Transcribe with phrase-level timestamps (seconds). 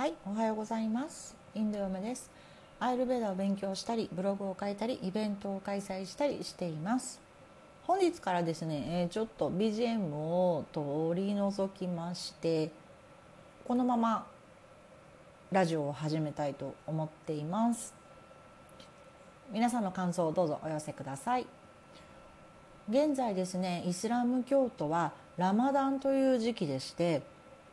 [0.00, 1.36] はいおはようございます。
[1.54, 2.30] インド嫁です。
[2.78, 7.20] アイルベーダを勉強したりブログを書いたりイベントを開催したりしています。
[7.82, 12.70] 本日からですね、ちょっと BGM を取り除きまして
[13.66, 14.26] このまま
[15.52, 17.92] ラジオを始めたいと思っています。
[19.52, 21.46] 皆さんの感想をどうぞお寄せください。
[22.88, 27.20] 現在ですねイスラム教徒はラマダンという時期でして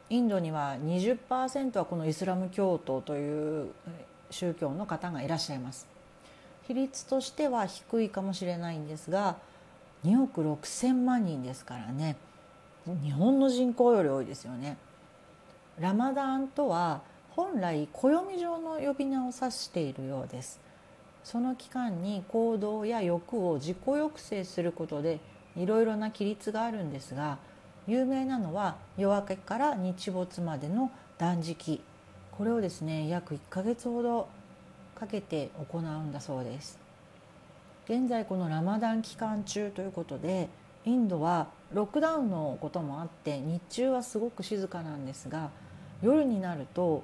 [0.10, 3.72] インドには20%はこのイスラム教徒という
[4.30, 5.88] 宗教の方がいらっしゃいます。
[6.68, 9.38] 比率としては低いかもしれないんですが
[10.04, 12.16] 2億6千万人ですからね。
[13.04, 14.78] 日本の人口より多いですよね。
[15.80, 20.60] ラマダンとは本来暦上の呼び名を指しているようです。
[21.24, 25.20] その期間に行動や欲を自己抑制することで
[25.58, 27.38] いろいろな規律があるんですが
[27.88, 31.82] 有名なのは夜明けから日没までの断食。
[32.32, 34.28] これをですね約1ヶ月ほど
[34.94, 36.78] かけて行うんだそうです。
[37.86, 40.50] 現在このラマダン期間中ということで
[40.86, 45.50] インドはロックダウンのこともあって日中はすごく静かなんですが
[46.02, 47.04] 夜になると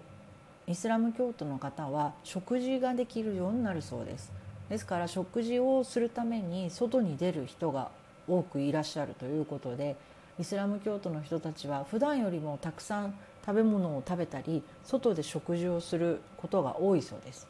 [0.67, 4.33] イスラム教徒の方は食事ができるようになるそうです。
[4.69, 7.89] ですから食事をするために外に出る人が
[8.27, 9.95] 多くいらっしゃるということで
[10.39, 13.13] イスラム教徒の人たちは普段よりもたくさん
[13.45, 17.47] 食べ物を食べたり外で食事をすることが多いそうです。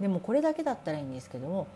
[0.00, 1.68] でもこれだけだったらいいんですけども、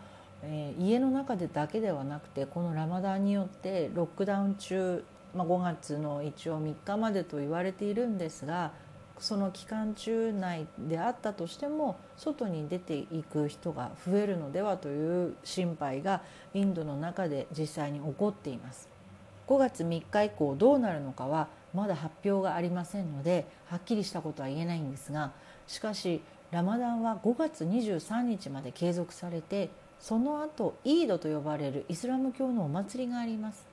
[0.43, 5.03] えー、家の中でだけではなくてこのラマダンによってロックダウン中、
[5.35, 8.71] まあ、5月の一応3日までと言われているんですが
[9.17, 16.21] その期間中内であったとしても外に出ていく人が増えるのではという心配が
[16.53, 18.89] インドの中で実際に起こっています。
[19.51, 25.33] 5月3日以降どうなるのかはまだ発表がありませんのではっきりしたことは言えないんですが
[25.67, 26.21] しかし
[26.51, 33.65] ラマダンは5月23日まで継続されてその後イードと呼ばれるイスラム教のお祭りがあります。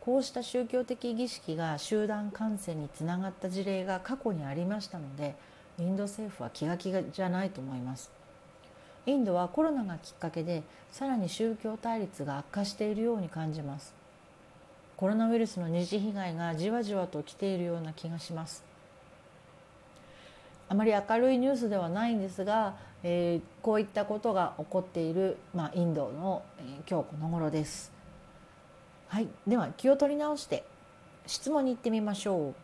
[0.00, 5.34] こうした宗教的儀式が集団感染につながった事例が過去にありましたので
[5.78, 8.10] インド政府は気が気じゃないと思います。
[9.04, 14.05] インドはコロナがきっかけでさらに宗教対立が悪化しているように感じます。
[14.96, 18.64] コロナウイルスの二次被害がじわじわと来ているような気がします。
[20.68, 27.92] あまり明るいニュースではないんですが、えー、こういったことが起こっている、まあ、インドの、えー、今日この頃です。
[29.08, 29.28] はい。
[29.46, 30.64] では気を取り直して
[31.26, 32.54] 質問に行ってみましょう。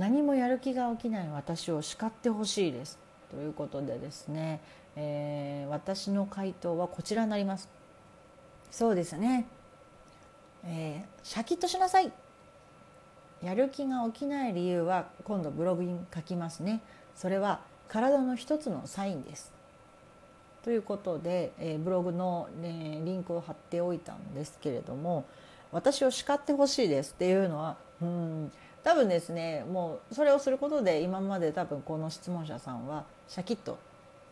[0.00, 2.98] 何もやる気が起きない私を叱ってほしいです。
[3.30, 4.60] ということでですね、
[4.94, 7.68] えー、私の回答はこちらになります。
[8.70, 9.46] そうですね。
[10.66, 12.12] えー、シャキッとしなさい。
[13.42, 16.80] やる気が起きない理由は今度ブログに書きますね。
[17.14, 19.56] それは体の一つのサインです。
[20.66, 25.24] ということで、えー、ブログの、ね、リンクを貼っておいたんですけれども
[25.70, 28.52] 私を叱ってほしいですっていうのはうん
[28.82, 33.78] 多分ですねもうそれをすることで今まで多分この質問者さんはシャキッと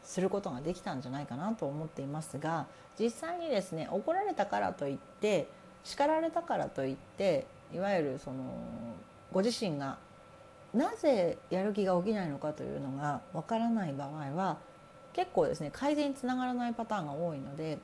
[0.03, 2.66] することができたんじゃないかなと思っていますが
[2.99, 5.47] 実際にですね怒られたからといって
[5.84, 8.37] 叱られたからといっていわゆるその
[9.33, 9.99] ご自身が
[10.72, 14.59] なぜやる気が起きないのかというのがわからない場合は
[15.12, 17.78] 結構ですね改善につながらないパターンが多いので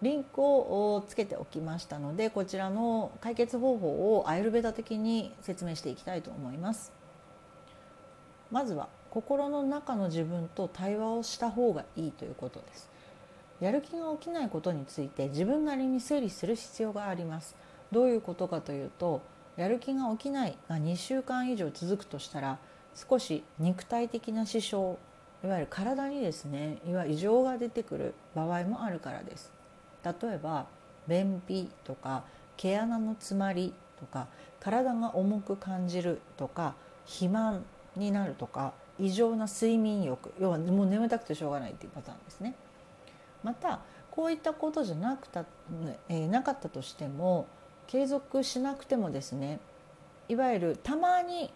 [0.00, 6.92] リンクをつけておきましたのでこちらの解決方法をアイルベダ的に説明していきたいと思います。
[8.50, 12.88] まずは心の中の自分と対話をした方がいいということです。
[13.60, 17.56] やる気が起きないことについて自分なりに整理する必要があります。
[17.90, 19.22] どういうことかというと
[19.56, 22.58] やる気が起きないが2週間以上続くとしたら
[22.94, 24.96] 少し肉体的な支障
[25.42, 29.52] いわゆる体にですねいわゆる異常が出てくる場合もあるからです。
[30.04, 30.66] 例えば
[31.08, 32.24] 便秘とか
[32.56, 34.26] 毛穴の詰まりとか
[34.60, 36.74] 体が重く感じるとか
[37.04, 37.64] 肥満
[37.96, 42.54] になるとか異常な睡眠欲要はもう眠たくてしょうがないっていうパターンですね。
[43.42, 43.80] また
[44.10, 45.44] こういったことじゃなくた、
[46.08, 47.46] えー、なかったとしても
[47.86, 49.60] 継続しなくてもですね
[50.28, 51.52] いわゆるたまに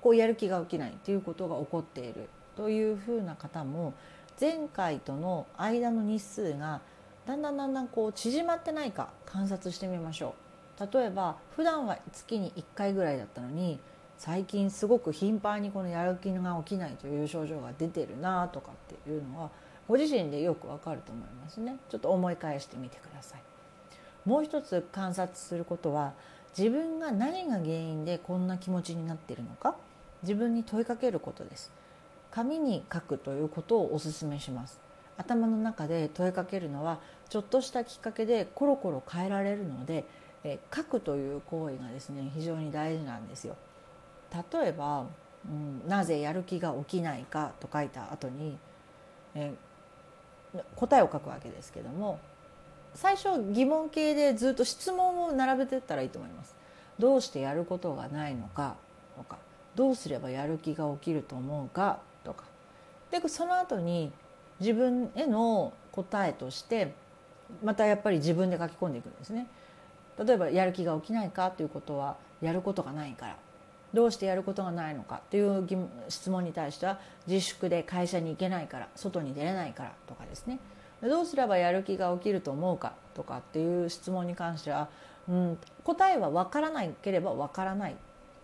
[0.00, 3.94] こうやる気が起きないということが起こっているというふうな方も
[4.40, 6.80] 前回との間の日数が
[7.26, 10.48] だんだんだんだんこう縮まってないか観察してみましょう。
[10.92, 13.80] 例えば普段は月に1回ぐらいだったのに
[14.16, 19.50] 最近すごく頻繁にこのやる気が起きないという症状が出てるなとかっていうのは
[19.88, 21.78] ご自身でよくわかると思いますね。
[21.88, 23.42] ちょっと思い返してみてください。
[24.24, 26.12] もう一つ観察することは
[26.56, 29.76] 自分が何が原因でこんな気持ちになっているのか
[30.22, 31.72] 自分に問いかけることです。
[32.30, 34.78] 紙に書くということをお勧めします。
[35.16, 40.04] 頭の中で問いかけるのはちょっとしたきっかけでコロコロ変えられるので
[40.44, 43.56] え書くという行為がですね非常に大事なんですよ。
[44.52, 45.06] 例えば、
[45.46, 48.58] うん、なぜやる気が起きないかと書いた後に、
[49.34, 49.54] え
[50.76, 52.18] 答えを書くわけですけども
[52.94, 56.54] 最初疑問形でずっと質問を並べていったらいいと思います。
[56.98, 58.74] どうしてやることがないのか
[59.16, 59.38] とか
[59.76, 62.44] どうすればやる気が起きると思うかとか
[63.12, 64.10] でその後に
[64.58, 66.92] 自分への答えとして
[67.62, 69.46] またやっぱり自分で書き込んでいくんですね。
[70.24, 73.36] 例えばやる気が起きないかということはやることがないから
[73.94, 75.66] どうしてやることがないのかという
[76.08, 80.58] 質問に対しては自粛で会社に行けないから外に出れないからとかですね
[81.02, 84.88] どうすればやる気が起きると思うかとかっていう質問に関しては、
[85.28, 87.94] うん、答えは分からないければ分からないっ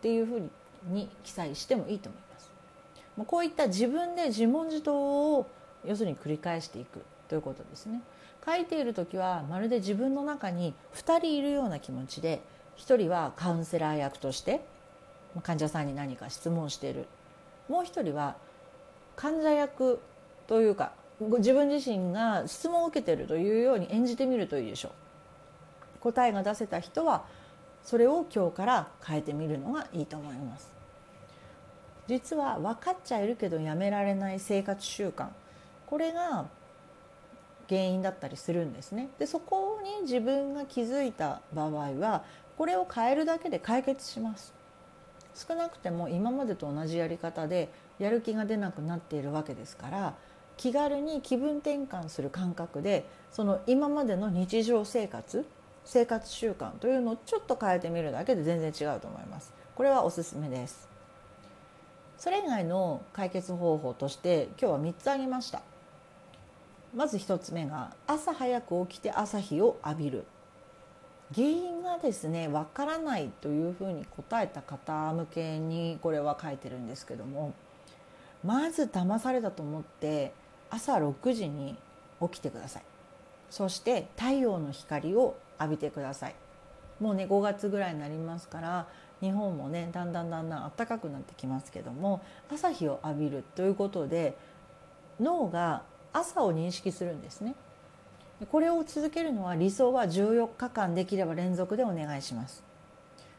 [0.00, 0.42] ていうふう
[0.84, 2.50] に記載してもいいと思います。
[3.26, 5.46] こういった自分で自問自答を
[5.84, 8.02] 要するに繰り返していくということですね。
[8.44, 12.42] 書いている時はまるで自分の中に2人いるような気持ちで
[12.76, 14.64] 1人はカウンセラー役として
[15.42, 17.06] 患者さんに何か質問している。
[17.68, 18.36] もう1人は
[19.16, 20.00] 患者役
[20.46, 24.92] というか自分自身が質問を受けているというように演じてみるといいでしょう。
[26.00, 27.24] 答えが出せた人は
[27.82, 30.72] それを今日から変えてみるのがいいと思います。
[32.06, 35.28] 実は分かっちゃいるけどやめられない生活習慣。
[35.86, 36.46] これが
[37.68, 39.08] 原因だったりするんですね。
[39.18, 42.24] でそこに自分が気づいた場合は
[42.58, 44.52] これを変えるだけで解決します。
[45.34, 50.14] 少なくても今までと同じやり方でやる気が出なくなっているわけですから
[50.56, 55.44] 気軽に気分転換する感覚でその今までの日常生活
[55.84, 59.52] 生活習慣というのをちょっと変えてみるだけで全然違うと思います。
[59.74, 60.88] これはおすすめです。
[62.16, 65.62] それ以外の解決方法として今日は3つ挙げました。
[66.94, 70.24] まず1つ目が朝早く起きて朝日を浴びる。
[71.32, 77.54] 原因がですねわからないというふうに答えた方向けにこれは書いてるんですけども
[78.44, 80.32] まず騙されたと思って
[80.70, 81.76] 朝6時に
[82.20, 82.82] 起きてください。
[83.50, 86.34] そして太陽の光を浴びてください。
[87.00, 88.86] もうね5月ぐらいになりますから
[89.20, 92.20] 日本もねだんだんだんだん暖かくなってきますけども
[92.52, 94.36] 朝日を浴びるということで
[95.20, 95.82] 脳が
[96.12, 97.54] 朝を認識するんですね。
[98.50, 102.62] これを続けるのは理想は14日間できれば連続でお願いします。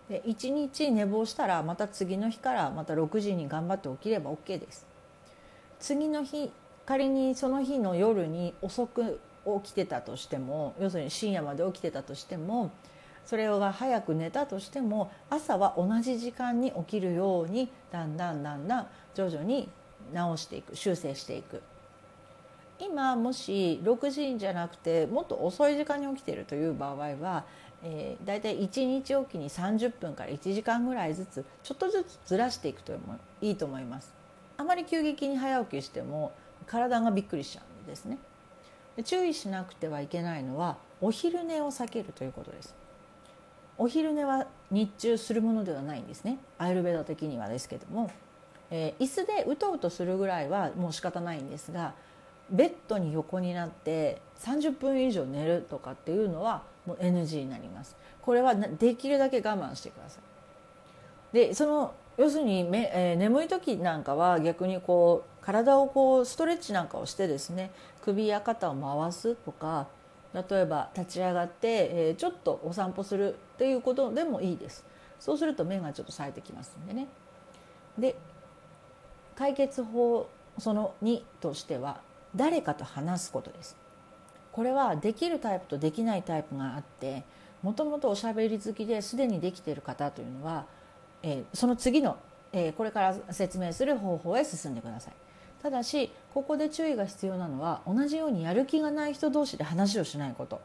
[0.09, 4.85] で1日寝坊したらまた次の日からまた6時に頑張って起きれば OK です。
[5.79, 6.51] 次の日
[6.85, 9.19] 仮にその日の夜に遅く
[9.63, 12.71] 起きてたとしても要するに深夜まで起きてたとしても
[13.25, 19.67] それが早く寝たとしても朝は同じ時間に起きるようにだんだんだんだん徐々に
[20.13, 21.61] 直していく修正していく。
[22.79, 27.45] 今もし6時じゃなくてもっと遅い時間に起きているという場合は、
[27.83, 32.93] えー、大体1日おきに30分から1時間ぐらいずつちょっとずつずらしていくと
[33.41, 34.13] いいと思います。
[34.57, 36.31] あまり急激に早起きしても
[36.65, 38.17] 体がびっくりしちゃうんですね。
[38.95, 42.75] で注意しなくてはいけないのはお昼寝を避けるということです。
[43.77, 48.09] お昼寝は日中するものではないんですねアイルベーダ的にはですけども、
[48.71, 51.93] えー、椅子でうとうとするぐらいはもう仕方ないんですが
[52.49, 57.95] ベッドに横になって30分以上寝るとかっていうのはもう NG になります。
[58.21, 61.35] これはできるだけ我慢してください。
[61.35, 67.71] でその要するにめ、えー、眠い時なんかは逆にこう体をこうストレッチなんかをしてですね
[68.01, 69.87] 首や肩を回すとか
[70.33, 74.85] 例えば立ち上がって、えー、ちょっとお散歩するっていうことでもいいです。
[75.19, 77.07] そうすると目がちょっと冴えてきますんでね。
[77.97, 78.15] で
[79.35, 81.99] 解決法その2としては
[82.35, 83.75] 誰かと話すことです。
[84.51, 87.23] これはできるタイプとできないタイプがあって
[87.61, 90.65] もともとおしゃべり好きですでにできている方というのは、
[91.23, 92.17] えー、その次の、
[92.53, 95.13] えー、これから説明する方法へ進んでください。
[95.61, 100.61] ただしここで注意が必要なのは同じようにやる気がない人同士で話をしないこと。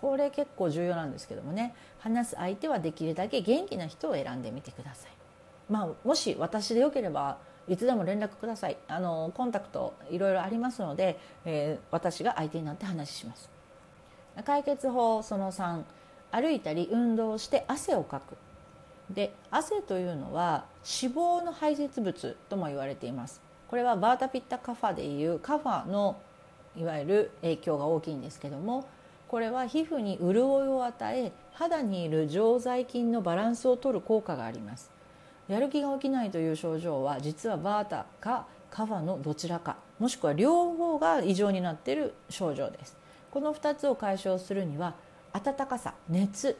[0.00, 1.74] これ結構重要なんですけどもね。
[1.98, 5.10] 話す相手はできるだけ元気な人を選んでみてください。
[5.70, 8.76] まあもし私でよければいつでも連絡ください。
[8.88, 13.48] あのコンタクトいろいろありますので、えー、私が相手になって話します。
[14.44, 15.82] 解決法その3
[16.32, 18.36] 歩いたり運動して汗をかく。
[19.10, 20.64] で汗というのは
[21.02, 23.40] 脂肪の排泄物とも言われています。
[23.68, 26.16] これはバータピッタカファでいうカファの
[26.76, 28.86] いわゆる影響が大きいんですけども
[29.28, 34.93] これは皮膚に潤いを与え肌にいる常在菌のバランスをとる効果があります。
[35.48, 42.96] やる気が起きないという症状は実はバータかカファのどちらかもしくは両方が異常になっている症状です。
[43.30, 44.94] この2つを解消するには
[45.32, 46.56] 温かさ熱。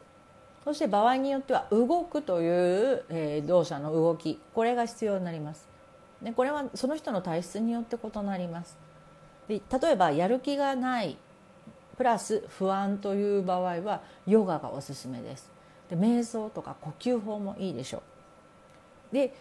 [0.64, 4.38] そして場合によっては動くという、えー、動作の動き。
[4.54, 5.68] これが必要になります。
[6.22, 8.76] でこれはその人の体質によって異なります。
[9.48, 11.16] で例えばやる気がない
[11.96, 15.50] プラス不安という場合はヨガがおすすめです。
[15.90, 18.13] で瞑想とか呼吸法もいいでしょう。
[19.14, 19.32] で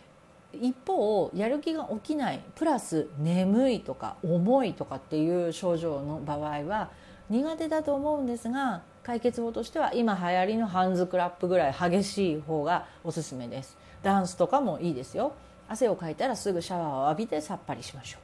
[0.54, 6.92] 一方やる気が起きないプラス眠いとか重いとかっていう症状の場合は
[7.30, 13.76] 苦手だと思うんですが解決法としては今流行りのハンズクラップぐらい激しい方がおすすめです。
[14.02, 15.34] ダンスとかもいいですよ。
[15.68, 18.22] 汗をかいたらすぐシャワーを浴びてさっぱりしましょう。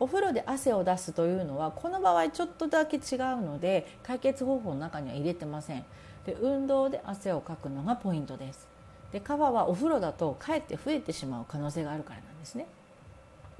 [0.00, 3.02] お風呂で汗を出すというのはこの場合ちょっとだけ違う
[3.42, 5.84] ので解決方法の中には入れてません。
[6.24, 8.77] で運動で汗をかくのがポイントです。
[9.12, 12.66] でカバはお風呂だとかえって増えてしまう可能性があるからなんですね。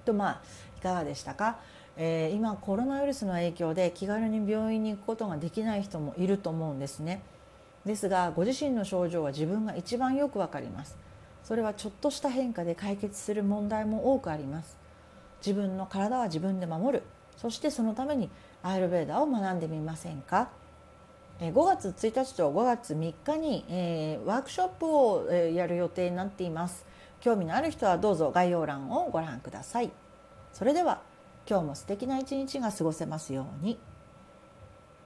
[0.05, 0.41] とまあ
[0.79, 1.59] いかがでしたか、
[1.97, 7.23] えー、今コロナウイルスの影響で気軽に病院に行くことができない人もいると思うんですね。
[7.87, 10.97] ですがご自身の症状は自分が一番よくわかります。
[11.45, 14.77] それはちょっとした変化で解決する問題も多くあります。
[15.41, 17.05] 自分の体は自分で守る。
[17.37, 18.29] そしてそのために
[18.63, 20.49] アイルベーダを学んでみませんか？
[21.41, 26.85] 5月1日と5月3日に、えー、ワークショップを、えー、やる予定になっています
[27.21, 29.91] 興味のある人はどうぞ概要欄をご覧ください
[30.53, 31.01] それでは
[31.49, 33.79] 今日も素敵な一日が過ごせますように。